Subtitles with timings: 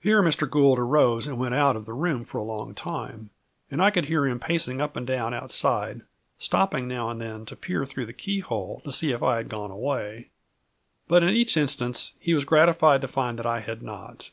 [0.00, 0.48] Here Mr.
[0.50, 3.28] Gould arose and went out of the room for a long time,
[3.70, 6.00] and I could hear him pacing up and down outside,
[6.38, 9.70] stopping now and then to peer through the keyhole to see if I had gone
[9.70, 10.30] away.
[11.08, 14.30] But in each instance he was gratified to find that I had not.